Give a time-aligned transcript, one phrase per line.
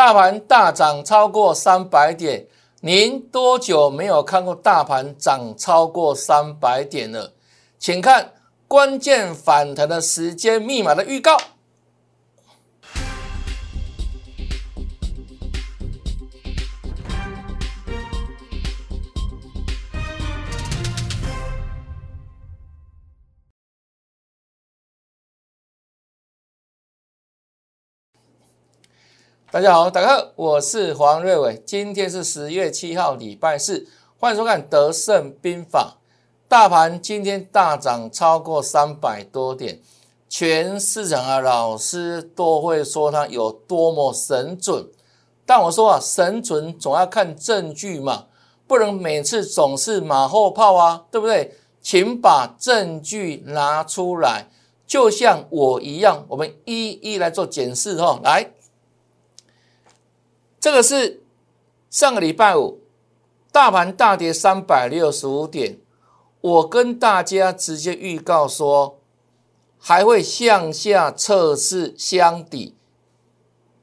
[0.00, 2.46] 大盘大涨超过三百点，
[2.80, 7.34] 您多久没有看过大盘涨超过三百点了？
[7.78, 8.32] 请看
[8.66, 11.36] 关键反弹的时间密码的预告。
[29.52, 31.60] 大家好，大家好，我是黄瑞伟。
[31.66, 33.84] 今天是十月七号，礼拜四，
[34.16, 35.96] 欢迎收看《德胜兵法》。
[36.48, 39.80] 大盘今天大涨超过三百多点，
[40.28, 44.86] 全市场的老师都会说它有多么神准。
[45.44, 48.26] 但我说啊，神准总要看证据嘛，
[48.68, 51.56] 不能每次总是马后炮啊，对不对？
[51.82, 54.46] 请把证据拿出来，
[54.86, 58.52] 就像我一样，我们一一来做检视哈，来。
[60.60, 61.22] 这个是
[61.88, 62.80] 上个礼拜五，
[63.50, 65.78] 大盘大跌三百六十五点，
[66.42, 68.98] 我跟大家直接预告说，
[69.78, 72.76] 还会向下测试箱底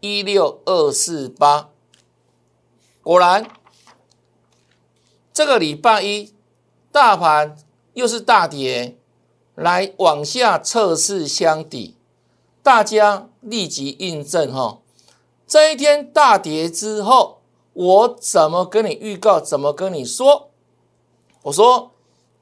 [0.01, 1.69] 一六二四八。
[3.01, 3.49] 果然，
[5.33, 6.35] 这个礼拜一
[6.91, 7.57] 大盘
[7.93, 8.95] 又是大跌，
[9.55, 11.97] 来往下测试箱底，
[12.61, 14.77] 大家立即印证哈。
[15.47, 17.39] 这一天大跌之后，
[17.71, 19.39] 我怎么跟你预告？
[19.39, 20.49] 怎么跟你说？
[21.43, 21.91] 我说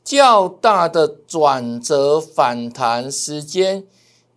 [0.03, 3.86] 较大的转折反弹时间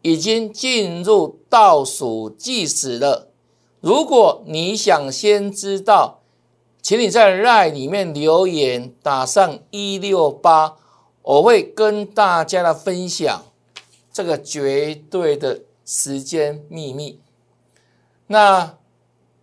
[0.03, 3.29] 已经进入倒数计时了。
[3.81, 6.21] 如果你想先知道，
[6.83, 10.77] 请你在 LINE 里面留言打上一六八，
[11.23, 13.45] 我会跟大家的分享
[14.13, 17.21] 这个绝对的时间秘密。
[18.29, 18.77] 那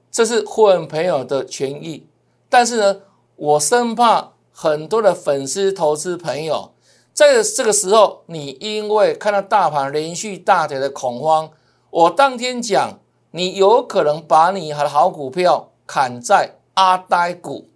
[0.09, 2.07] 这是会员朋友的权益，
[2.49, 3.01] 但是呢，
[3.35, 6.71] 我生怕很多的粉丝、投资朋友
[7.13, 11.51] 在这个时候，你因为看到大盘连续大跌的恐慌，
[11.89, 12.99] 我当天讲，
[13.31, 17.67] 你有可能把你的好股票砍在阿呆股，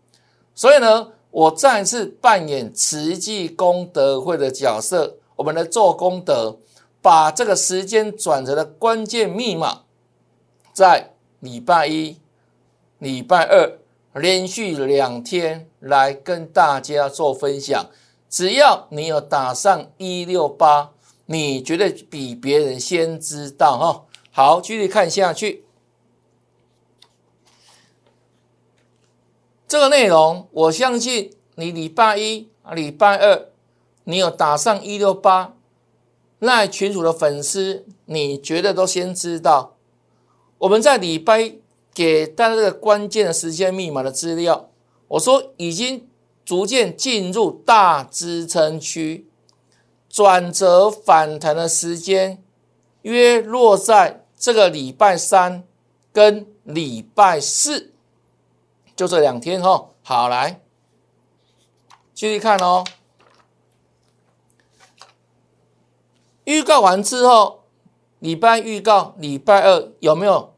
[0.53, 6.58] 所以呢，我再次扮演慈济功德会的角色，我们来做功德，
[7.02, 9.81] 把这个时间转折的关键密码
[10.79, 11.12] 在。
[11.41, 12.17] 礼拜一、
[12.97, 13.79] 礼拜二
[14.12, 17.90] 连续两天来跟大家做分享，
[18.29, 20.91] 只要你有打上一六八，
[21.28, 24.06] 你绝对比别人先知道哈。
[24.31, 25.63] 好，继续看下去，
[29.66, 33.46] 这个内容我相信你礼拜一、礼拜二
[34.03, 35.53] 你有打上一六八，
[36.40, 39.78] 那群主的粉丝，你觉得都先知道。
[40.59, 41.53] 我们在礼拜
[41.94, 44.70] 给大家这个关键的时间密码的资料，
[45.08, 46.08] 我说已经
[46.44, 49.30] 逐渐进入大支撑区，
[50.09, 52.44] 转折反弹的时间
[53.03, 55.64] 约落在这个礼拜三
[56.12, 57.94] 跟礼拜四，
[58.97, 59.91] 就这两天哈。
[60.03, 60.59] 好，来
[62.14, 62.84] 继续看哦。
[66.44, 67.58] 预告完之后。
[68.20, 70.49] 礼拜预告，礼拜二有没有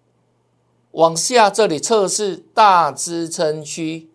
[0.91, 4.09] 往下这里测试大支撑区？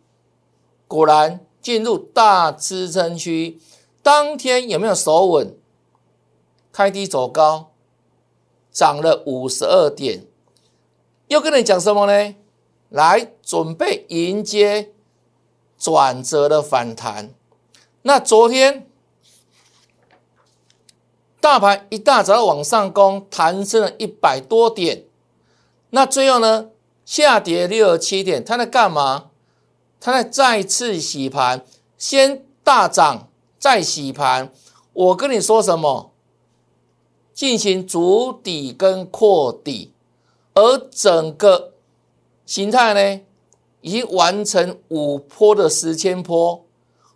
[0.87, 3.61] 果然进入大支撑区，
[4.03, 5.57] 当天有没有守稳？
[6.73, 7.73] 开低走高，
[8.71, 10.27] 涨了五十二点。
[11.29, 12.35] 又跟你讲什么呢？
[12.89, 14.93] 来准备迎接
[15.77, 17.31] 转折的反弹。
[18.03, 18.87] 那昨天。
[21.39, 25.05] 大盘一大早往上攻，弹升了一百多点，
[25.97, 26.69] 那最后呢
[27.07, 29.31] 下跌六十七点，它在干嘛？
[29.99, 31.65] 它在再次洗盘，
[31.97, 34.53] 先大涨再洗盘。
[34.93, 36.13] 我跟你说什么？
[37.33, 39.95] 进行筑底跟扩底，
[40.53, 41.73] 而整个
[42.45, 43.23] 形态呢，
[43.81, 46.63] 已经完成五波的十千波。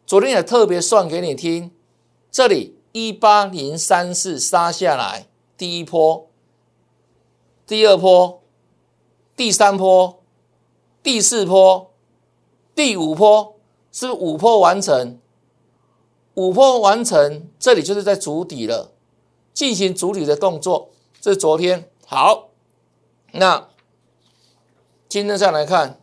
[0.07, 1.71] 昨天也特别算给你听，
[2.31, 2.77] 这里。
[2.93, 5.27] 一八零三四杀下来，
[5.57, 6.27] 第一波、
[7.65, 8.40] 第二波、
[9.41, 10.23] 第三波、
[11.03, 11.91] 第四波、
[12.75, 13.57] 第五波，
[13.91, 15.19] 是五波完成？
[16.35, 18.93] 五波完成，这里就是在筑底了，
[19.55, 20.91] 进行筑底的动作。
[21.23, 22.51] 这是昨天好，
[23.33, 23.67] 那
[25.09, 25.99] 今天再来看，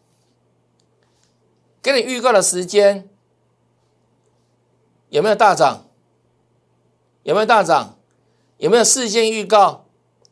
[1.83, 3.07] 给你预告的时间
[5.10, 5.86] 有没有大涨？
[7.22, 8.00] 有没有大涨？
[8.57, 9.86] 有没有事先预告？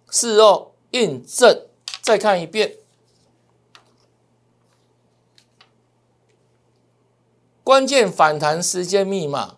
[0.10, 1.68] 事后印证，
[2.01, 2.78] 再看一遍。
[7.66, 9.56] 关键反弹时间密码，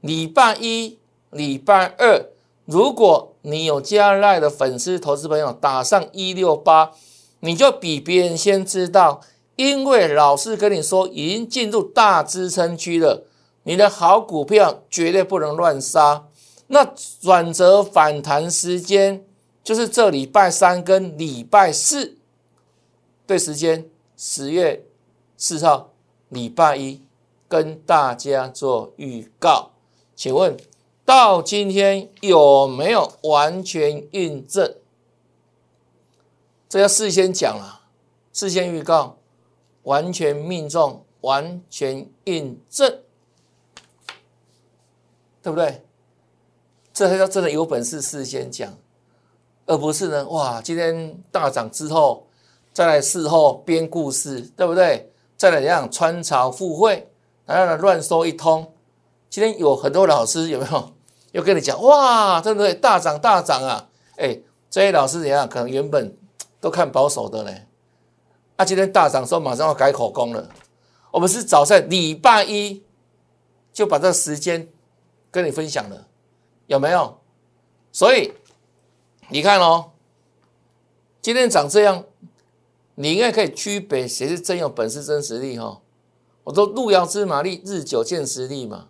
[0.00, 0.98] 礼拜一、
[1.30, 2.26] 礼拜二，
[2.64, 6.90] 如果你有加赖的粉丝、投资朋友打上一六八，
[7.38, 9.20] 你就比别人先知道，
[9.54, 13.28] 因为老师跟你说已经进入大支撑区了，
[13.62, 16.26] 你的好股票绝对不能乱杀。
[16.66, 16.84] 那
[17.20, 19.24] 转折反弹时间
[19.62, 22.16] 就是这礼拜三跟礼拜四，
[23.24, 24.84] 对时间十月
[25.36, 25.92] 四号
[26.28, 27.05] 礼拜一
[27.48, 29.70] 跟大家做预告，
[30.14, 30.56] 请问
[31.04, 34.76] 到今天有没有完全印证？
[36.68, 37.82] 这要事先讲了，
[38.32, 39.16] 事先预告，
[39.84, 43.00] 完全命中，完全印证，
[45.42, 45.82] 对不对？
[46.92, 48.76] 这才叫真的有本事事先讲，
[49.66, 52.26] 而不是呢，哇，今天大涨之后
[52.72, 55.12] 再来事后编故事，对不对？
[55.36, 57.08] 再来这样穿巢附会，
[57.46, 58.74] 然后乱说一通。
[59.30, 60.92] 今天有很多老师有没有
[61.32, 62.74] 又跟你讲，哇，对不对？
[62.74, 63.88] 大涨大涨啊！
[64.16, 64.40] 哎，
[64.70, 65.48] 这些老师怎样？
[65.48, 66.16] 可能原本
[66.60, 67.66] 都看保守的嘞，
[68.56, 70.48] 啊，今天大涨说马上要改口供了。
[71.10, 72.82] 我们是早在礼拜一
[73.72, 74.68] 就把这个时间
[75.30, 76.06] 跟你分享了。
[76.66, 77.18] 有没有？
[77.92, 78.32] 所以
[79.28, 79.92] 你看哦，
[81.20, 82.04] 今天长这样，
[82.94, 85.82] 你应该可以区别谁是真有本事、真实力哈。
[86.46, 88.86] 我说路遥知马力，日久见实力嘛。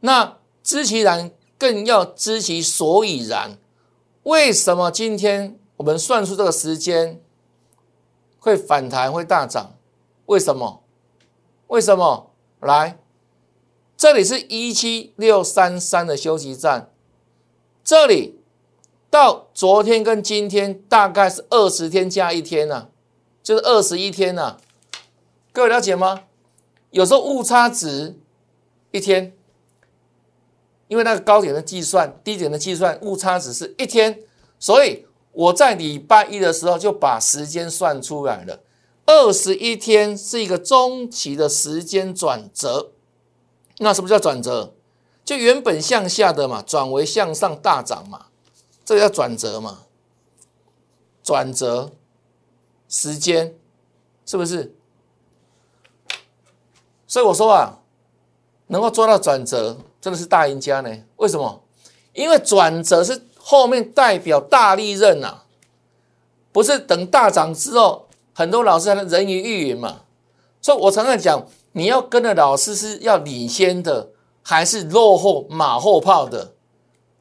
[0.00, 3.56] 那知其然，更要知其所以然。
[4.24, 7.22] 为什么今天我们算出这个时间
[8.38, 9.76] 会反弹、会大涨？
[10.26, 10.82] 为什么？
[11.68, 12.30] 为什么？
[12.60, 12.98] 来。
[13.96, 16.90] 这里是一七六三三的休息站，
[17.82, 18.40] 这里
[19.08, 22.88] 到昨天跟今天大概是二十天加一天呐，
[23.42, 24.58] 就是二十一天呐。
[25.52, 26.24] 各位了解吗？
[26.92, 28.16] 有时候误差值
[28.92, 29.34] 一天，
[30.88, 34.20] 因为那个高点的计算、低点的计算误差值是一天，
[34.58, 38.60] 所以我在礼拜一的时候就把时间算出来了。
[39.06, 42.92] 二十一天是一个中期的时间转折。
[43.78, 44.74] 那什么叫转折？
[45.24, 48.26] 就原本向下的嘛，转为向上大涨嘛，
[48.84, 49.84] 这个叫转折嘛。
[51.24, 51.92] 转折
[52.88, 53.54] 时间
[54.26, 54.74] 是不是？
[57.12, 57.78] 所以我说啊，
[58.68, 60.90] 能够做到转折，真的是大赢家呢。
[61.16, 61.62] 为什么？
[62.14, 65.42] 因为转折是后面代表大利润呐，
[66.52, 70.00] 不是等大涨之后，很多老师还能人云亦云嘛。
[70.62, 71.46] 所以我常常讲。
[71.74, 74.08] 你要跟的老师是要领先的，
[74.42, 76.52] 还是落后马后炮的？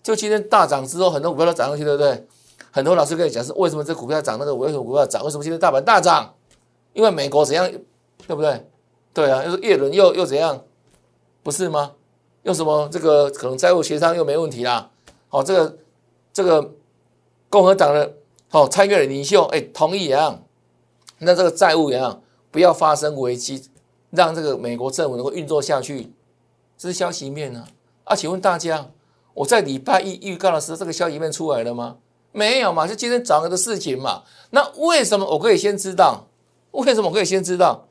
[0.02, 2.26] 就今天大涨之后，很多股票都涨上去，对不对？
[2.72, 5.22] 很多老师跟你讲是为什么这股票涨，那个为什么股票涨？
[5.26, 6.34] 为什么今天大盘大涨？
[6.94, 7.70] 因为美国怎样，
[8.28, 8.71] 对不对？
[9.14, 10.64] 对啊，又是叶伦又又怎样？
[11.44, 11.92] 不是吗？
[12.44, 14.90] 又什么这个可能债务协商又没问题啦？
[15.30, 15.78] 好，这个
[16.34, 16.74] 这个
[17.50, 18.14] 共和党的
[18.50, 20.44] 好参议院领袖哎同意一样，
[21.20, 23.70] 那这个债务一样不要发生危机。
[24.12, 26.12] 让这个美国政府能够运作下去，
[26.78, 27.66] 这是消息面呢。
[28.04, 28.90] 啊，请问大家，
[29.34, 31.96] 我在礼拜一预告的时候，这个消息面出来了吗？
[32.34, 34.24] 没有嘛，就今天早上的事情嘛。
[34.50, 36.28] 那为什么我可以先知道？
[36.72, 37.88] 为什么我可以先知道？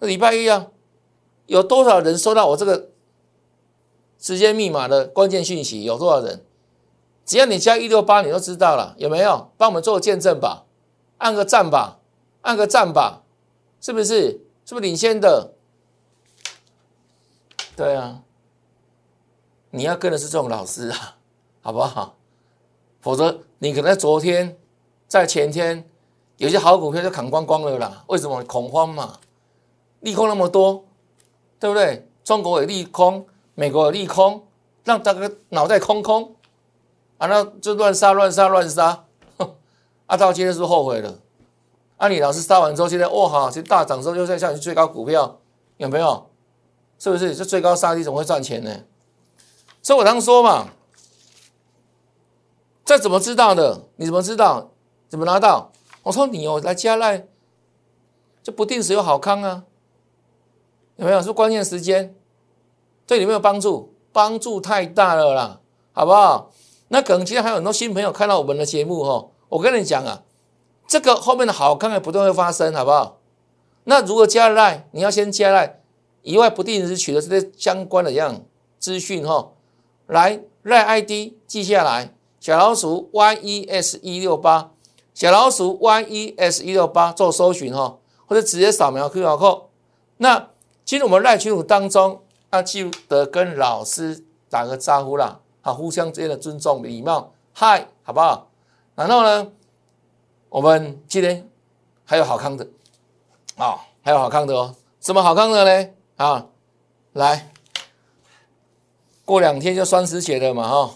[0.00, 0.68] 那礼拜一啊，
[1.46, 2.90] 有多少人收到我这个
[4.18, 5.84] 时间密码的关键讯息？
[5.84, 6.44] 有多少人？
[7.24, 9.50] 只要你加一六八，你都知道了，有没有？
[9.56, 10.64] 帮我们做个见证吧，
[11.18, 11.98] 按个赞吧，
[12.42, 13.22] 按个赞吧，
[13.80, 14.40] 是不是？
[14.64, 15.54] 是不是领先的？
[17.76, 18.22] 对啊，
[19.70, 21.16] 你要跟的是这种老师啊，
[21.62, 22.16] 好不好？
[23.00, 24.58] 否则你可能昨天、
[25.06, 25.88] 在前天
[26.38, 28.04] 有些好股票就砍光光了啦。
[28.08, 28.42] 为什么？
[28.44, 29.18] 恐慌嘛，
[30.00, 30.84] 利空那么多，
[31.58, 32.08] 对不对？
[32.24, 34.46] 中国有利空，美国有利空，
[34.84, 36.34] 让大家脑袋空空，
[37.16, 39.04] 啊，那就乱杀、乱杀、乱杀，
[40.06, 41.18] 啊，到今天是是后悔了？
[41.96, 45.40] 啊你老师杀完之后，现在哇哈，其实大涨之后又在下去最高股票，
[45.78, 46.30] 有没有？
[46.98, 47.34] 是不是？
[47.34, 48.70] 这最高杀低怎么会赚钱呢？
[49.82, 50.68] 所以我常说嘛，
[52.84, 53.82] 这怎么知道的？
[53.96, 54.70] 你怎么知道？
[55.08, 55.72] 怎么拿到？
[56.02, 57.26] 我说你哦，来加赖，
[58.42, 59.64] 就不定时有好康啊，
[60.98, 61.22] 有没有？
[61.22, 62.14] 是关键时间，
[63.06, 63.94] 对你没有帮助？
[64.12, 65.60] 帮助太大了啦，
[65.92, 66.50] 好不好？
[66.88, 70.22] 那可能今天还有很多新朋友看到我们的节目哈，我跟你讲啊。
[70.88, 73.18] 这个后面的好看的不断会发生，好不好？
[73.84, 75.80] 那如果加赖，你要先加赖，
[76.22, 78.40] 以外不定时取得这些相关的样
[78.78, 79.52] 资讯哈。
[80.06, 84.70] 来赖 ID 记下来，小老鼠 yes 一六八，
[85.12, 89.64] 小老鼠 yes 一六八做搜寻哈，或者直接扫描 QR code。
[90.16, 90.48] 那
[90.88, 98.50] 进入我们赖群组当中，要记得跟老师打个招呼啦，啊，互相之间的尊重、礼貌，嗨，好不好？
[98.94, 99.52] 然后呢，
[100.48, 101.46] 我们今天
[102.06, 102.66] 还有好康的，
[103.58, 105.90] 啊，还有好康的哦，什么好康的呢？
[106.16, 106.46] 啊，
[107.12, 107.52] 来，
[109.26, 110.94] 过两天就双十节了嘛，哈。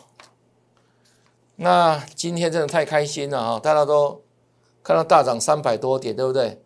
[1.56, 3.60] 那今天真的太开心了啊！
[3.62, 4.22] 大家都
[4.82, 6.62] 看到大涨三百多点，对不对？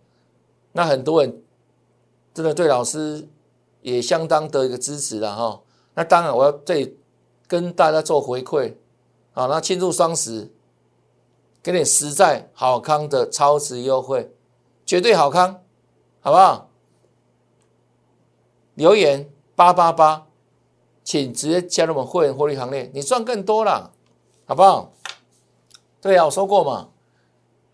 [0.71, 1.43] 那很多人
[2.37, 3.27] 真的对老师
[3.81, 5.63] 也相当的一个支持了哈。
[5.95, 6.99] 那当然，我要对
[7.49, 8.75] 跟大家做回馈
[9.33, 9.47] 啊！
[9.47, 10.53] 那庆祝双十，
[11.63, 14.31] 给点实在好康的超值优惠，
[14.85, 15.63] 绝对好康，
[16.21, 16.69] 好不好？
[18.75, 20.27] 留言八八八，
[21.03, 23.93] 请直接加入我们会员获利行列，你赚更多了。
[24.45, 24.93] 好不好？
[26.03, 26.91] 对啊，我说过嘛，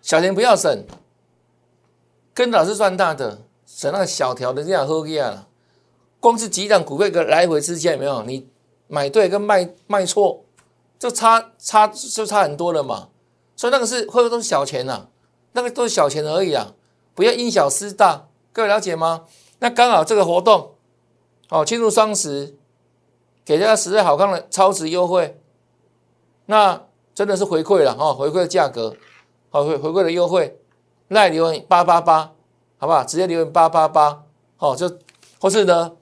[0.01, 0.87] 小钱不要省，
[2.33, 3.43] 跟老师赚大的，
[3.75, 5.49] 省那个小条的这样喝下了。
[6.21, 8.23] 光是几档股票个来回之间有没有？
[8.25, 8.47] 你
[8.87, 10.45] 买对跟卖卖错，
[10.99, 13.09] 就差差就差很多了嘛。
[13.57, 15.09] 所以那个是会不会都是小钱呐？
[15.53, 16.75] 那个都是小钱而已啊，
[17.15, 19.25] 不要因小失大，各位了解吗？
[19.59, 20.75] 那刚好这个活动，
[21.49, 22.57] 哦，庆祝双十，
[23.45, 25.41] 给大家实在好看的超值优惠。
[26.47, 26.83] 那
[27.15, 28.97] 真的是回馈了哈，回馈的价格，
[29.51, 30.59] 好回回馈的优惠，
[31.09, 32.33] 赖留八八八，
[32.83, 33.05] 好不好？
[33.05, 34.25] 直接留言八八八，
[34.57, 34.93] 好就
[35.41, 35.93] 或是呢，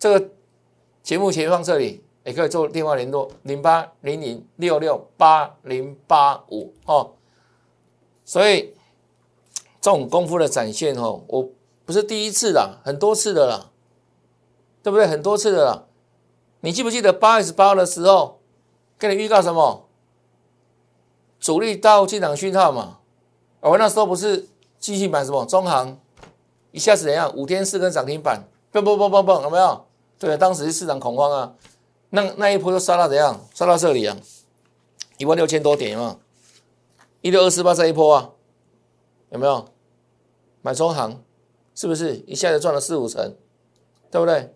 [0.00, 0.30] 这个
[1.00, 7.12] 节目前方这里也可以做电话联络零八零零六六八零八五哦。
[8.24, 8.74] 所以
[9.80, 11.48] 这种功夫的展现哦，我
[11.84, 13.70] 不是第一次啦，很多次的啦，
[14.82, 15.06] 对不对？
[15.06, 15.84] 很多次的啦。
[16.62, 18.40] 你记不记得八月十八号的时候？
[18.98, 19.86] 跟你预告什么？
[21.38, 22.98] 主力到进场讯号嘛。
[23.60, 24.48] 我那时候不是
[24.80, 26.00] 继续买什么中行，
[26.70, 27.32] 一下子怎样？
[27.34, 29.86] 五天四根涨停板，嘣嘣嘣嘣嘣，有没有？
[30.18, 31.54] 对，当时市场恐慌啊，
[32.10, 33.40] 那那一波就杀到怎样？
[33.54, 34.16] 杀到这里啊，
[35.16, 36.18] 一万六千多点有？
[37.20, 38.30] 一六二四八这一波啊，
[39.30, 39.66] 有没有？
[40.60, 41.22] 买中行
[41.74, 43.36] 是不是一下子赚了四五成？
[44.10, 44.54] 对不对？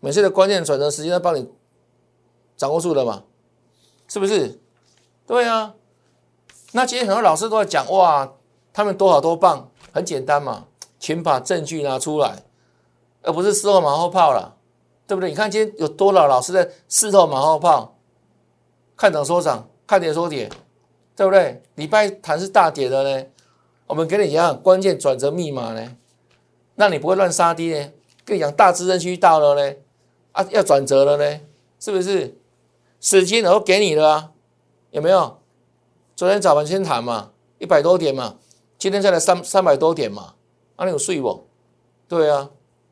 [0.00, 1.48] 每次的关键转折时间都帮你
[2.56, 3.24] 掌握住了嘛？
[4.08, 4.60] 是不是？
[5.26, 5.74] 对啊，
[6.72, 8.32] 那今天很多老师都在讲哇，
[8.72, 10.66] 他们多好多棒，很简单嘛，
[11.02, 12.44] 请把证据拿出来，
[13.22, 14.54] 而不是事后马后炮了，
[15.04, 15.30] 对不对？
[15.30, 17.98] 你看今天有多少老师在事后马后炮，
[18.96, 20.48] 看涨说涨，看跌说跌，
[21.16, 21.60] 对不对？
[21.74, 23.26] 礼拜谈是大跌的呢，
[23.88, 25.96] 我们给你讲关键转折密码呢，
[26.76, 27.92] 那你不会乱杀跌呢，
[28.24, 29.76] 跟你讲大支撑区到了呢，
[30.30, 31.40] 啊要转折了呢，
[31.80, 32.38] 是不是？
[33.00, 34.30] 时间都给你了啊，
[34.92, 35.38] 有没有？
[36.14, 38.36] 昨天早盘先谈嘛，一百多点嘛，
[38.78, 40.34] 今天再来三三百多点嘛，
[40.82, 41.46] 那你有睡不？
[42.08, 42.50] 对啊，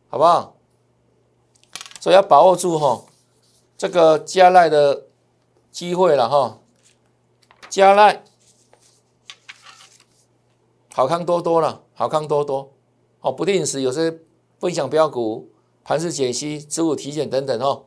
[0.09, 0.55] 好不好？
[1.99, 3.03] 所以要把握住哈，
[3.77, 5.07] 这个加赖的
[5.73, 6.61] 机会了哈，
[7.69, 8.23] 加赖
[10.95, 12.73] 好康多多了，好康多多
[13.23, 14.21] 哦，不定时有些
[14.61, 15.51] 分享标股、
[15.83, 17.87] 盘势解析、职务体检等等哦。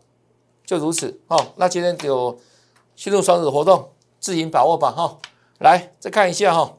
[0.66, 2.38] 就如此哦，那今天有
[2.98, 5.18] 新入双子活动，自行把握吧哈。
[5.60, 6.76] 来再看一下哈，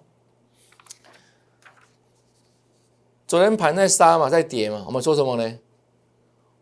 [3.27, 5.59] 昨天盘在杀嘛，在跌嘛，我们说什么呢？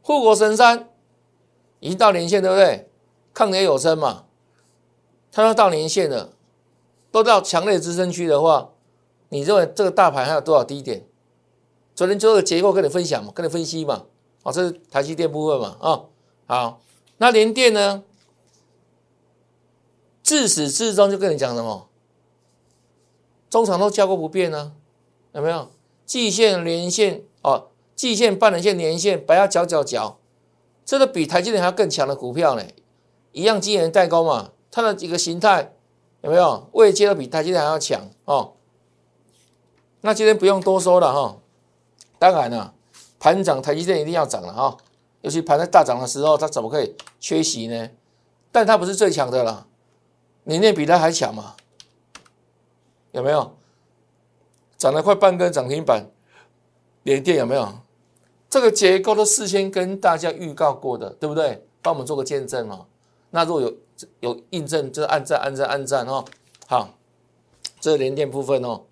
[0.03, 0.89] 护国神山
[1.81, 2.89] 已经到年线对不对？
[3.35, 4.25] 抗跌有声嘛，
[5.31, 6.33] 它要到年线了，
[7.11, 8.71] 都到强烈支撑区的话，
[9.31, 11.07] 你认为这个大盘还有多少低点？
[11.95, 14.07] 昨天做个结构跟你分享嘛，跟你分析嘛，
[14.43, 16.03] 哦，这是台积电部分嘛，啊，
[16.47, 16.81] 好。
[17.19, 18.03] 那连电呢？
[20.23, 21.89] 自始至终就跟你讲什么？
[23.49, 24.73] 中长都交过不变呢？
[25.33, 25.71] 有没有？
[26.13, 30.19] 季线、连线哦，季线、半年线、年线，不要搅搅搅，
[30.85, 32.63] 这个比台积电还要更强的股票呢。
[33.31, 35.73] 一样晶圆代工嘛，它的几个形态
[36.21, 36.69] 有没有？
[36.73, 38.53] 位阶都比台积电还要强哦。
[40.03, 41.39] 那今天不用多说了哈。
[42.19, 42.75] 当然了，
[43.19, 44.77] 盘涨台积电一定要涨了哈。
[45.23, 47.89] 尤其盘在大涨的时候，它怎么可以缺席呢？
[48.51, 49.67] 但它不是最强的啦，
[50.45, 51.57] 年内比它还强嘛？
[53.13, 53.57] 有没有？
[54.83, 56.11] 涨了快半根涨停板，
[57.05, 57.73] 连电有没有？
[58.51, 61.65] 这个结构都事先跟大家预告过的，对不对？
[61.81, 62.85] 帮我们做个见证哦。
[63.31, 63.73] 那如果有
[64.19, 66.25] 有印证，就是按赞、按赞、按赞哦。
[66.67, 66.99] 好，
[67.79, 68.83] 这是连电部分哦。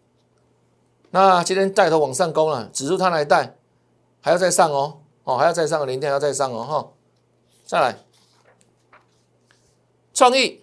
[1.11, 3.57] 那今天带头往上攻了，指数它来带，
[4.21, 5.01] 还要再上哦。
[5.25, 6.93] 哦，还要再上，零天还要再上哦，哈，
[7.65, 7.99] 再来，
[10.15, 10.63] 创意，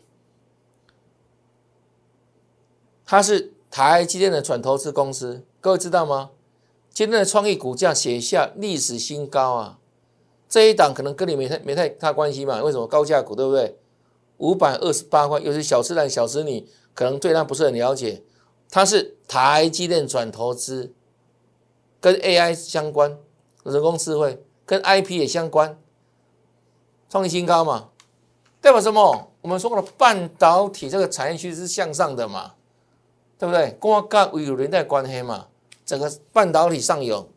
[3.05, 6.31] 它是台积电的转投资公司，各位知道吗？
[6.89, 9.77] 今天的创意股价写下历史新高啊，
[10.50, 12.60] 这一档可能跟你没太没太大关系嘛？
[12.63, 13.77] 为什么高价股对不对？
[14.38, 18.24] 五百二十八块，又是小吃蛋小吃女，可能对它不是很了解。
[18.72, 20.91] 它是台积电转投资，
[22.01, 23.19] 跟 AI 相关，
[23.62, 25.77] 人工智慧跟 IP 也相关，
[27.12, 27.89] 创新高嘛？
[28.60, 29.34] 代表什么？
[29.41, 32.53] 我们说过了，半导体这个产业趋势是向上的嘛？
[33.38, 33.77] 对不对？
[33.79, 35.48] 跟我跟有连带关系嘛？
[35.86, 37.29] 整个半导体上游，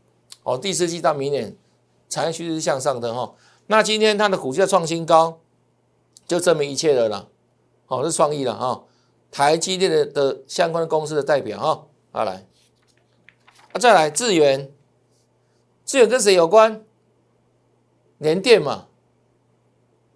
[0.43, 1.57] 哦，第四季到明年
[2.09, 3.35] 产业趋势是向上的哈。
[3.67, 5.39] 那今天它的股价创新高，
[6.27, 7.27] 就证明一切了啦。
[7.87, 8.85] 哦，是创意了哈。
[9.31, 12.45] 台积电的的相关公司的代表哈，好来，
[13.73, 14.73] 啊再来智源，
[15.85, 16.85] 智源跟谁有关？
[18.19, 18.89] 联电嘛，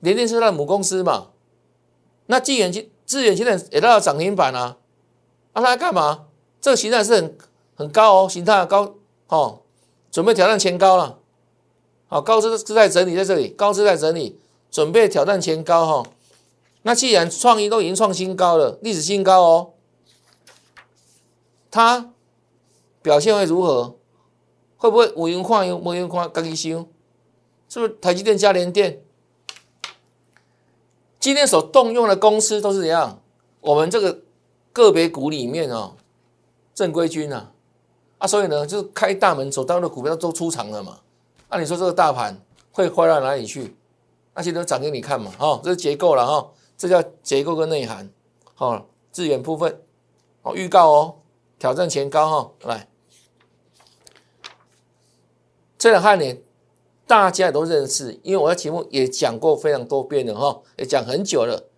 [0.00, 1.28] 联电是它的母公司嘛。
[2.26, 4.78] 那智源今智源现在也到涨停板啊，
[5.54, 6.26] 啊它干嘛？
[6.60, 7.38] 这个形态是很
[7.74, 8.94] 很高哦，形态高
[9.28, 9.62] 哦，
[10.10, 11.18] 准备挑战前高了。
[12.06, 14.38] 好，高是是在整理在这里，高是在整理，
[14.70, 16.10] 准备挑战前高哈。
[16.82, 19.70] 那既然创意都已经创新高了，历史新高哦，
[21.70, 22.10] 它
[23.00, 23.96] 表现会如何？
[24.76, 26.86] 会不会五元矿有五元矿刚一修？
[27.68, 29.02] 是不是台积电、加联电？
[31.18, 33.22] 今天所动用的公司都是怎样？
[33.60, 34.20] 我们这个
[34.74, 35.94] 个别股里面哦，
[36.74, 37.52] 正规军啊，
[38.18, 40.98] 啊，所以呢，就是开大门走到的股票都出场了嘛。
[41.48, 42.38] 那你说这个大盘
[42.72, 43.74] 会坏到哪里去？
[44.34, 46.50] 那些都涨给你看嘛，哈，这是结构了哈。
[46.76, 48.10] 这叫结构跟内涵，
[48.54, 49.80] 好，字眼部分，
[50.42, 51.14] 好，预告哦，
[51.56, 52.88] 挑战前高哈，来，
[55.78, 56.42] 这两汉年
[57.06, 61.68] 大家也都认识，因为我在节目也讲过非常多遍了哈，也讲很久了，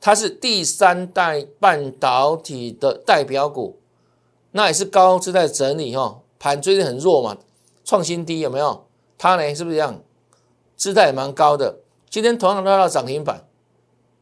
[0.00, 3.78] 它是第三代半导体的代表股，
[4.52, 7.36] 那也是高姿态整理哈，盘最近很弱嘛，
[7.84, 8.86] 创新低有没有？
[9.18, 10.00] 它呢是不是一样？
[10.76, 13.46] 姿态也蛮高的，今天同样拉到涨停板。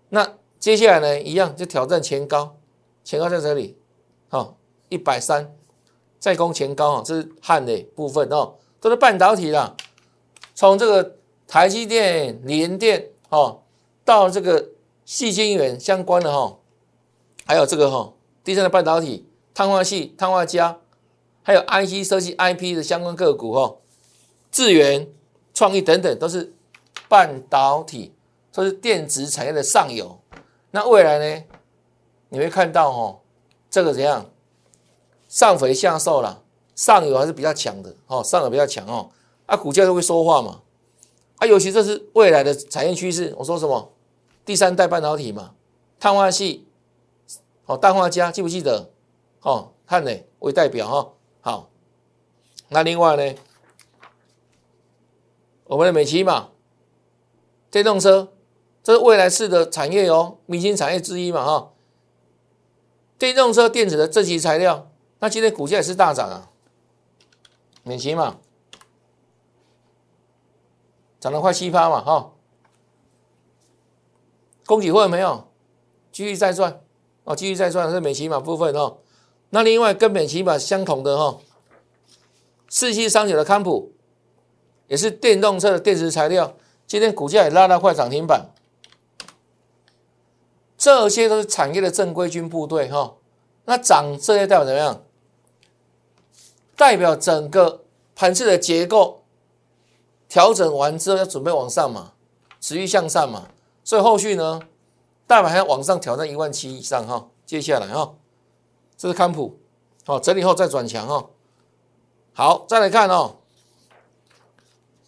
[0.08, 2.56] 那接下来呢，一样就挑战前高，
[3.04, 3.76] 前高在这里，
[4.28, 4.56] 好，
[4.88, 5.54] 一百三，
[6.18, 9.76] 再攻前高啊，这是汉的部分哦，都是半导体啦，
[10.56, 11.14] 从这个
[11.46, 13.62] 台积电、联电哦，
[14.04, 14.70] 到这个
[15.08, 16.58] 细晶圆相关的哈，
[17.46, 18.12] 还有这个哈，
[18.44, 20.76] 第三的半导体、碳化系、碳化镓，
[21.42, 23.76] 还有 IC 设计 IP 的相关个股哈，
[24.52, 25.08] 智源、
[25.54, 26.52] 创意等等都是
[27.08, 28.12] 半导体。
[28.50, 30.18] 都是电子产业的上游，
[30.72, 31.44] 那未来呢？
[32.30, 33.20] 你会看到哦，
[33.70, 34.28] 这个怎样
[35.28, 36.42] 上肥下瘦了，
[36.74, 39.10] 上游还是比较强的哦，上游比较强哦，
[39.46, 40.62] 啊，股价都会说话嘛，
[41.36, 43.32] 啊，尤其这是未来的产业趋势。
[43.38, 43.92] 我说什么？
[44.48, 45.54] 第三代半导体嘛，
[46.00, 46.66] 碳化系，
[47.66, 48.90] 哦，氮化镓，记不记得？
[49.42, 51.68] 哦，碳呢为代表哈，好，
[52.70, 53.34] 那另外呢，
[55.64, 56.48] 我们的美骑嘛，
[57.70, 58.32] 电动车。
[58.82, 61.72] 这是未来式的产业哦，明星产业之一嘛哈。
[63.18, 66.50] 电动车电子的这些材料，那今天股价也是大涨啊，
[67.82, 68.38] 美奇嘛，
[71.20, 72.32] 涨了快七趴嘛哈。
[74.68, 75.48] 恭喜会没有？
[76.12, 76.78] 继续再赚
[77.24, 78.98] 哦，继续再赚是美奇嘛部分哦。
[79.48, 81.38] 那另外跟美奇嘛相同的哈，
[82.68, 83.92] 四七三九的康普，
[84.86, 86.54] 也是电动车的电池材料，
[86.86, 88.50] 今天股价也拉到快涨停板。
[90.76, 93.14] 这些都是产业的正规军部队哈，
[93.64, 95.02] 那涨这些代表怎么样？
[96.76, 99.22] 代表整个盘势的结构
[100.28, 102.12] 调整完之后要准备往上嘛，
[102.60, 103.48] 持续向上嘛，
[103.88, 104.60] 所以后续呢，
[105.26, 107.30] 大盘还要往上挑战一万七以上哈。
[107.46, 108.16] 接下来哈，
[108.98, 109.58] 这是康普，
[110.04, 111.30] 好整理后再转强哈。
[112.34, 113.36] 好，再来看哦，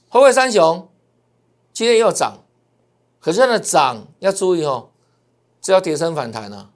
[0.08, 0.88] 后卫三雄
[1.74, 2.38] 今天也有涨，
[3.20, 4.88] 可是它的涨要注意哦。
[5.60, 6.70] 这要跌升反弹啊！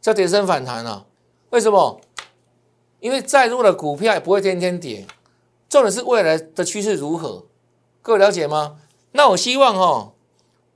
[0.00, 1.06] 这要跌升反弹啊！
[1.50, 2.00] 为什么？
[2.98, 5.06] 因为再弱的股票也不会天天跌，
[5.68, 7.46] 重点是未来的趋势如何？
[8.02, 8.80] 各位了解吗？
[9.12, 10.14] 那我希望哈，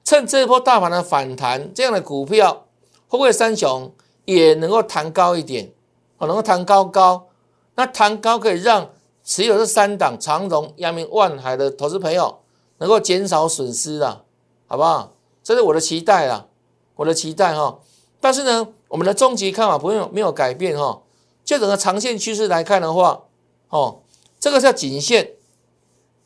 [0.04, 2.66] 趁这波大盘的反弹，这样的股票
[3.08, 3.92] 会不会三雄
[4.24, 5.72] 也能够弹高一点？
[6.18, 7.28] 哦，能够弹高高，
[7.74, 8.90] 那弹高可以让
[9.24, 12.40] 持有这三档长荣、阳明、万海的投资朋友
[12.78, 14.22] 能够减少损失啊，
[14.66, 15.12] 好不好？
[15.42, 16.46] 这是我的期待啊！
[16.94, 17.80] 我的期待哈，
[18.20, 21.02] 但是呢，我们的终极看法不用没有改变哈。
[21.44, 23.24] 就整个长线趋势来看的话，
[23.70, 24.02] 哦，
[24.38, 25.32] 这个叫颈线，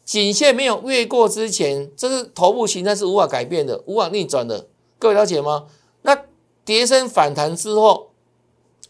[0.06, 4.68] 颈线没有越过之前，这是头部形态是无法改变的，无法逆转的。
[5.00, 5.66] 各位了解吗？
[6.02, 6.24] 那
[6.64, 8.12] 跌升反弹之后，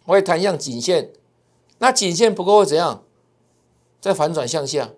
[0.04, 1.10] 会弹向颈线，
[1.78, 3.02] 那颈线不够会怎样？
[3.98, 4.90] 再反转向下，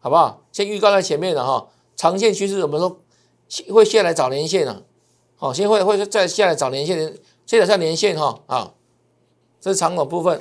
[0.00, 0.42] 好不好？
[0.50, 1.68] 先预告在前面了哈。
[1.94, 2.98] 长线趋势我们说
[3.70, 4.82] 会下来找连线啊，
[5.36, 8.72] 好，先会会再下来找连线，现在上连线哈啊，
[9.60, 10.40] 这是长短部分。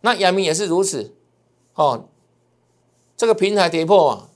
[0.00, 1.14] 那阳明也是如此，
[1.74, 2.08] 哦，
[3.16, 4.28] 这个平台跌破嘛，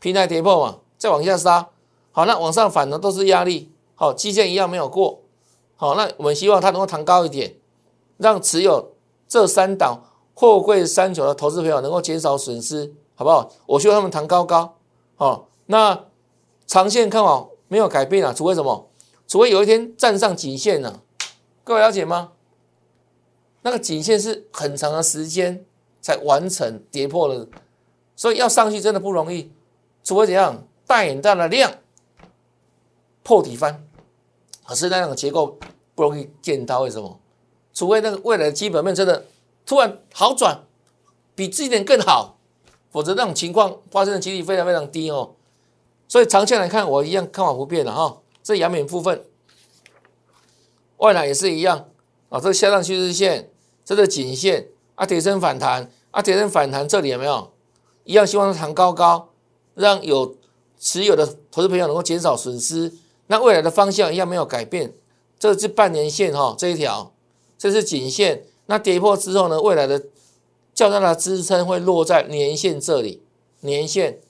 [0.00, 1.68] 平台跌破嘛，再往下杀，
[2.10, 5.20] 好，那往上反的都是压力，好，基线一样没有过，
[5.76, 7.56] 好，那我们希望它能够弹高一点，
[8.16, 8.92] 让持有
[9.28, 10.02] 这三档
[10.34, 13.50] 货柜三九的投资朋友能够减少损失，好不好？
[13.66, 14.76] 我希望他们弹高高，
[15.16, 16.04] 好，那
[16.66, 18.88] 长线看好没有改变啊，除非什么？
[19.26, 21.00] 除非有一天站上颈线呢？
[21.62, 22.32] 各位了解吗？
[23.60, 25.66] 那个颈线是很长的时间
[26.00, 27.46] 才完成跌破了，
[28.18, 29.52] 所以要上去真的不容易，
[30.02, 31.72] 除非怎样大眼大的量
[33.22, 33.86] 破底翻，
[34.66, 35.56] 可是那样的结构
[35.94, 37.20] 不容易见到，为什么？
[37.72, 39.24] 除非那个未来的基本面真的
[39.64, 40.64] 突然好转，
[41.36, 42.36] 比之前更好，
[42.90, 45.36] 否则那种情况发生的几率非常非常低哦。
[46.08, 48.18] 所以长线来看，我一样看法不变的哈。
[48.42, 49.24] 这阳明部分，
[50.96, 51.88] 外来也是一样
[52.30, 53.50] 啊，这下降趋势线。
[53.84, 57.52] 这个颈线啊，铁升反弹啊，铁升反弹，这里有没有
[58.08, 58.26] 一样？
[58.26, 59.28] 希望它弹高高，
[59.74, 60.34] 让有
[60.78, 62.90] 持有的投资朋友能够减少损失。
[63.26, 64.94] 那未来的方向一样没有改变，
[65.38, 67.12] 这是半年线哈，这一条
[67.58, 68.44] 这是颈线。
[68.64, 70.02] 那跌破之后呢，未来的
[70.72, 73.22] 较大的支撑会落在年线这里，
[73.60, 74.20] 年线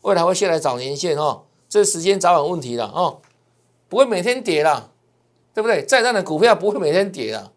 [0.00, 3.20] 未来会先来找年线哈，这时间早晚问题了哦，
[3.90, 4.90] 不会每天跌了，
[5.52, 5.84] 对不对？
[5.84, 7.52] 再大的股票不会每天跌啦，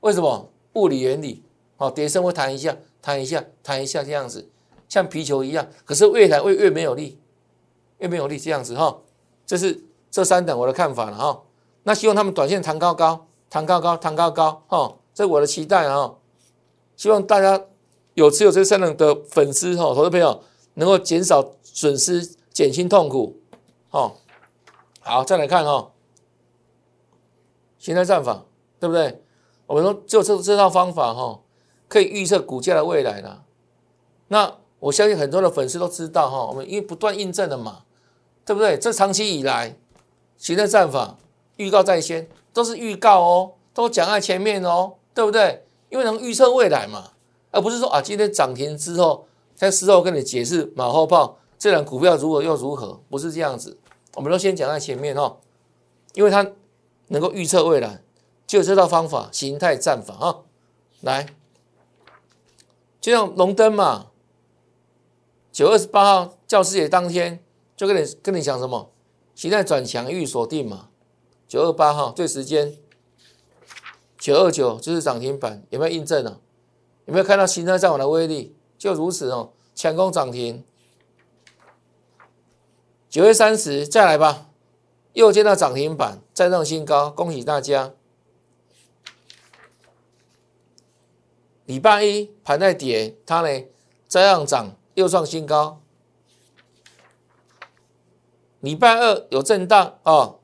[0.00, 0.50] 为什么？
[0.74, 1.42] 物理原理，
[1.76, 4.48] 好，跌升会弹一下，弹一下，弹一下，这样子，
[4.88, 5.66] 像皮球一样。
[5.84, 7.18] 可是越弹会越没有力，
[7.98, 8.98] 越没有力，这样子哈。
[9.46, 11.42] 这是这三等我的看法了哈。
[11.84, 16.14] 那希望他们短线弹高高，弹高高，弹高高，哈，这是我的期待啊。
[16.96, 17.62] 希望大家
[18.14, 20.42] 有持有这三等的粉丝哈，投资朋友
[20.74, 23.40] 能够减少损失，减轻痛苦，
[23.88, 24.16] 好，
[25.00, 25.92] 好，再来看哈，
[27.78, 28.44] 形态战法，
[28.80, 29.22] 对不对？
[29.66, 31.40] 我们说，就这这套方法哈，
[31.86, 33.44] 可以预测股价的未来了。
[34.28, 37.82] 那我相信很多的粉丝都知道哈，我们因为不断印证了嘛，
[38.44, 38.78] 对不对？
[38.78, 39.76] 这长期以来，
[40.36, 41.16] 行的战法
[41.56, 45.64] 预告在先，都是预告哦，都讲在前面哦，对不对？
[45.88, 47.10] 因为能预测未来嘛，
[47.50, 53.76] 而不是说啊，今天涨停之后，在事后跟你解释马后炮，这两股票如何又如何，不是这样子。
[54.14, 55.38] 我们都先讲在前面哦，
[56.14, 56.46] 因为它
[57.08, 58.02] 能够预测未来。
[58.46, 60.36] 就这套方法，形态战法啊，
[61.00, 61.26] 来，
[63.00, 64.06] 就像龙灯嘛，
[65.56, 67.42] 九月二十八号教师节当天，
[67.74, 68.92] 就跟你跟你讲什么，
[69.34, 70.90] 形态转强预锁定嘛，
[71.48, 72.76] 九二八号对时间，
[74.18, 76.40] 九二九就是涨停板，有没有印证啊？
[77.06, 78.54] 有没有看到形态战法的威力？
[78.76, 80.62] 就如此哦，强攻涨停，
[83.08, 84.50] 九月三十再来吧，
[85.14, 87.94] 又见到涨停板，再创新高，恭喜大家。
[91.64, 93.64] 礼拜一盘在跌，它呢
[94.06, 95.80] 这样涨又创新高。
[98.60, 100.40] 礼拜二有震荡哦，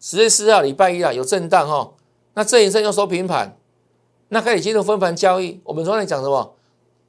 [0.00, 1.92] 十月四号礼拜一啊有震荡哈，
[2.34, 3.56] 那这一阵又收平盘，
[4.28, 5.60] 那可以进入分盘交易。
[5.64, 6.56] 我们昨天讲什么？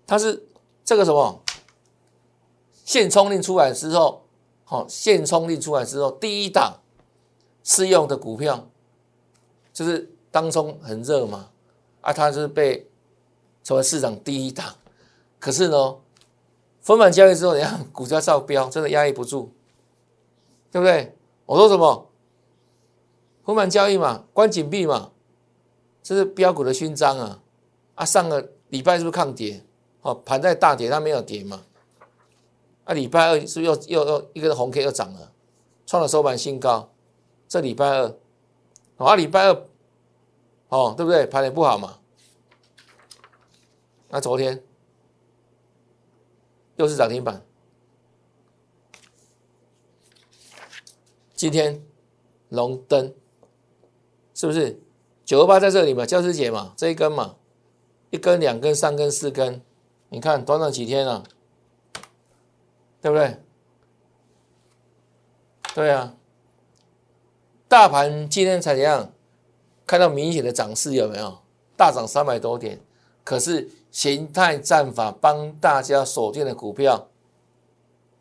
[0.06, 0.48] 它是
[0.84, 1.42] 这个什么
[2.84, 4.26] 现冲令出来之后，
[4.66, 6.80] 好现冲令出来之后，第一档
[7.64, 8.68] 适用的股票
[9.72, 11.50] 就是当冲很热嘛。
[12.02, 12.88] 啊，它是被
[13.64, 14.76] 成为市场第一档，
[15.40, 15.96] 可是呢，
[16.82, 19.50] 分盘交易之后，你看股价照标，真的压抑不住，
[20.72, 21.16] 对不对？
[21.46, 22.10] 我说什么？
[23.44, 25.12] 分盘交易嘛，关紧闭嘛，
[26.04, 27.42] 这是标股的勋章啊！
[27.96, 29.64] 啊，上个礼拜是不是抗跌？
[30.02, 31.64] 哦，盘在大跌，它没有跌嘛？
[32.86, 35.32] 啊，礼拜二是不是又又又一个红 K 又涨了，
[35.86, 36.90] 创了收盘新高？
[37.48, 38.16] 这礼拜二，
[38.98, 39.66] 啊，礼拜二。
[40.70, 41.26] 哦，对不对？
[41.26, 41.98] 盘也不好嘛。
[44.10, 44.64] 那昨天
[46.80, 47.46] 又是涨停板，
[51.36, 51.84] 今天
[52.48, 53.14] 龙灯
[54.34, 54.82] 是不是
[55.26, 56.06] 九二八在这里嘛？
[56.06, 57.36] 教师节嘛，这一根嘛，
[58.12, 59.62] 一根、两根、三根、四根，
[60.08, 61.26] 你看短短几天啊，
[63.02, 63.38] 对不对？
[65.76, 66.16] 对啊，
[67.68, 69.12] 大盘今天才怎样？
[69.86, 71.40] 看到明显的涨势有没有？
[71.76, 72.80] 大涨三百多点，
[73.26, 77.08] 可是形态战法帮大家锁定的股票，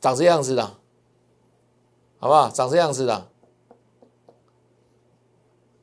[0.01, 0.65] 长这样子的，
[2.19, 2.51] 好不好？
[2.51, 3.29] 长这样子的，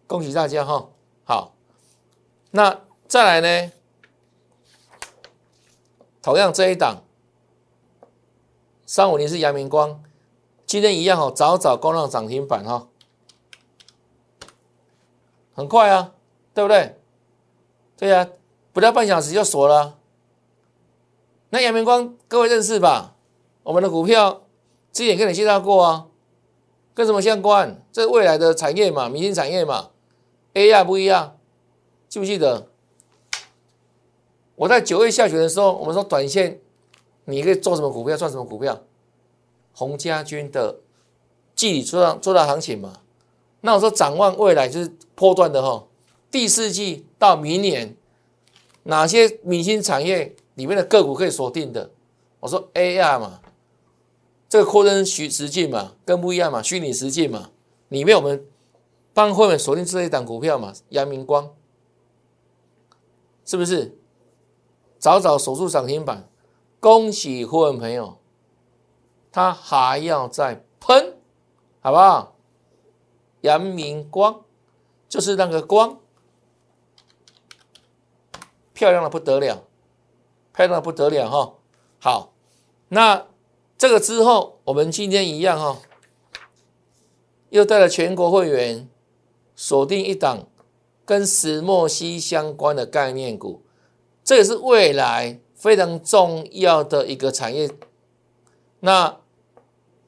[0.08, 0.90] 恭喜大家哈！
[1.24, 1.56] 好，
[2.52, 3.72] 那再来呢？
[6.22, 7.04] 同样这一档
[8.86, 10.04] 三五零是阳明光，
[10.66, 12.88] 今天一样哦，早早攻上涨停板哈，
[15.54, 16.14] 很快啊，
[16.54, 17.00] 对不对？
[17.98, 18.28] 对呀，
[18.76, 19.96] 不到半小时就锁了。
[21.52, 23.16] 那阳明光各位认识吧？
[23.64, 24.44] 我们的股票
[24.92, 26.08] 之前跟你介绍过啊，
[26.94, 27.82] 跟什么相关？
[27.94, 29.92] 这未来的产业嘛，明星产业嘛
[30.56, 31.38] ，A 亚不一样，
[32.10, 32.68] 记不记得？
[34.58, 36.60] 我在九月下旬的时候，我们说短线。
[37.28, 38.82] 你可以做什么股票，赚什么股票？
[39.72, 40.82] 洪家军的
[41.56, 43.00] 季里做到做到行情嘛？
[43.62, 45.88] 那我说展望未来就是波段的哈。
[46.30, 47.96] 第四季到明年，
[48.88, 51.92] 哪些明星产业里面的个股可以锁定的？
[52.40, 53.42] 我说 AR 嘛，
[54.48, 57.50] 这个扩增虚实境嘛，跟不一样嘛，虚拟实境嘛。
[57.90, 58.46] 里面我们
[59.14, 61.52] 帮会员锁定这一档股票嘛，阳明光，
[63.44, 63.98] 是不是？
[65.00, 66.30] 早早守住涨停板。
[66.80, 68.20] 恭喜会员朋友，
[69.32, 71.18] 他还要再喷，
[71.82, 72.36] 好不好？
[73.42, 74.44] 阳明光
[75.10, 76.00] 就是那个光，
[78.76, 79.64] 漂亮的不得了，
[80.54, 81.56] 漂亮的不得了哈。
[82.00, 82.34] 好，
[82.90, 83.26] 那
[83.76, 85.80] 这个之后，我们今天一样哈，
[87.50, 88.88] 又带了全国会员
[89.56, 90.46] 锁定一档
[91.04, 93.64] 跟石墨烯相关的概念股，
[94.24, 95.40] 这也是未来。
[95.56, 97.72] 非常重要的一个产业，
[98.82, 99.18] 那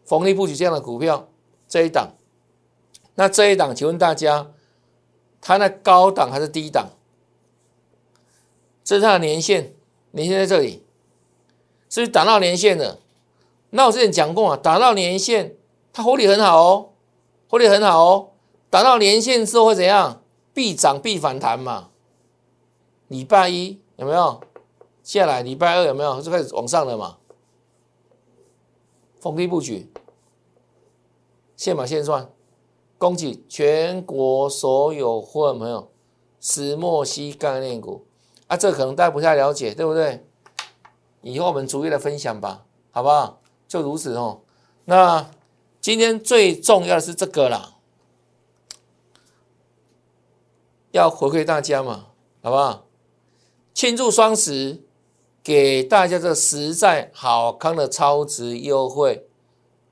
[0.03, 1.29] 逢利布局这样的股票
[1.67, 2.11] 这一档，
[3.15, 4.51] 那这一档，请问大家，
[5.41, 6.89] 它那高档还是低档？
[8.87, 9.73] 这是它的年限，
[10.11, 10.81] 年限在这里，
[11.89, 12.99] 是不是打到年限了？
[13.71, 15.57] 那我之前讲过啊，打到年限，
[15.91, 16.89] 它获利很好哦，
[17.49, 18.29] 获利很好哦，
[18.69, 20.21] 打到年限之后会怎样？
[20.53, 21.89] 必涨必反弹嘛。
[23.09, 24.39] 礼拜一有没有？
[25.03, 27.17] 下来礼拜二有没有就开始往上了嘛？
[29.19, 29.91] 逢低布局，
[31.57, 32.29] 现买现赚，
[32.97, 35.91] 恭喜全国所有会员朋友！
[36.39, 38.06] 石墨烯概念股
[38.47, 40.25] 啊，这可能大家不太了解，对不对？
[41.21, 43.39] 以后我们逐一来分享吧，好不好？
[43.67, 44.41] 就如此哦。
[44.85, 45.29] 那
[45.79, 47.75] 今天最重要的是这个啦，
[50.91, 52.07] 要回馈大家嘛，
[52.41, 52.85] 好不好？
[53.73, 54.83] 庆祝双十。
[55.43, 59.29] 给大家这实在好康的超值优惠，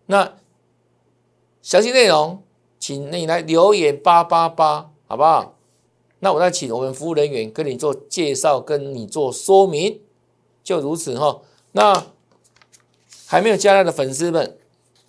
[0.08, 0.34] 那
[1.62, 2.44] 详细内容，
[2.78, 5.55] 请你来留言八八八，好不好？
[6.26, 10.02] 那我再请我们服务人员跟你做介绍，跟你做说明，
[10.64, 11.40] 就如此哈。
[11.74, 12.08] 那
[13.28, 14.58] 还没有加赖的粉丝们，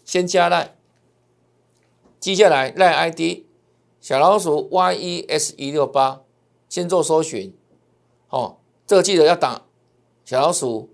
[0.04, 0.76] 先加赖，
[2.20, 3.46] 接下来赖 ID
[3.98, 6.20] 小老鼠 yes 一六八，
[6.68, 7.56] 先做搜寻，
[8.28, 9.62] 哦，这个记得要打。
[10.22, 10.90] 小老鼠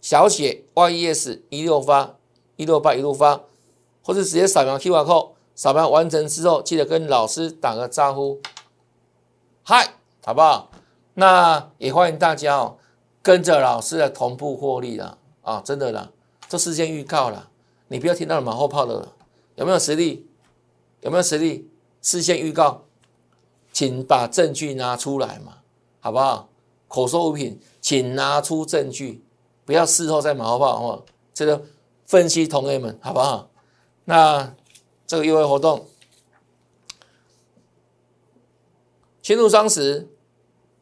[0.00, 2.16] 小写 yes 一六八
[2.54, 3.40] 一六八一路发，
[4.04, 8.40] 或者直接扫描 QR code，扫描完成之后，记得跟老师打个招呼，
[9.70, 9.86] 嗨，
[10.24, 10.70] 好不好？
[11.12, 12.78] 那也欢迎大家哦，
[13.22, 15.60] 跟着老师的同步获利了啊！
[15.62, 16.10] 真的啦，
[16.48, 17.50] 做事先预告了，
[17.88, 19.06] 你不要听到马后炮的，
[19.56, 20.26] 有没有实力？
[21.02, 21.68] 有没有实力？
[22.00, 22.84] 事先预告，
[23.70, 25.58] 请把证据拿出来嘛，
[26.00, 26.48] 好不好？
[26.88, 27.60] 口说无凭。
[27.82, 29.22] 请拿出证据，
[29.66, 31.04] 不要事后再马后炮哦。
[31.34, 31.62] 这个
[32.06, 33.50] 分析同学们，好不好？
[34.06, 34.50] 那
[35.06, 35.86] 这个优惠活动，
[39.28, 40.08] 庆祝双十，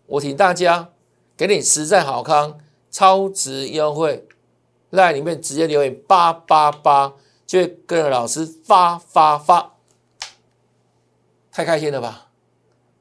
[0.06, 0.92] 我请大家
[1.36, 2.60] 给你实在好康，
[2.92, 4.24] 超值优惠，
[4.92, 9.74] 在里面直接留言八八八，就会跟着老师发发发，
[11.50, 12.28] 太开心了吧？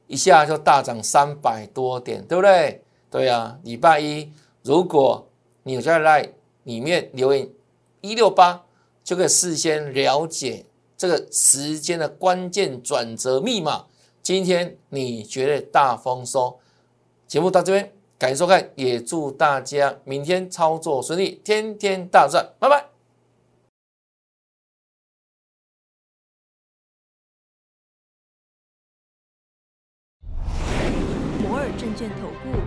[0.08, 2.84] 一下就大涨三百多点，对不对？
[3.12, 4.32] 对啊，礼拜一，
[4.64, 5.30] 如果
[5.62, 7.48] 你在来里面留言
[8.02, 8.64] 一六八，
[9.04, 10.66] 就可以事先了解
[10.98, 13.86] 这个时间的关键转折密码。
[14.26, 16.60] 今天你绝对大丰收。
[17.28, 22.88] 节目到这边，感谢收看，也祝大家明天操作顺利，天天大赚，拜拜。
[31.40, 32.60] 摩尔证券投顾。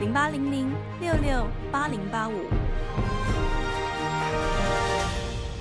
[0.00, 2.34] 零八零零六六八零八五。